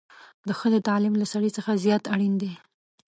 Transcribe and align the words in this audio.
د 0.47 0.49
ښځې 0.59 0.79
تعليم 0.89 1.13
له 1.21 1.25
سړي 1.33 1.49
څخه 1.57 1.81
زيات 1.83 2.03
اړين 2.13 2.33
دی 2.41 2.51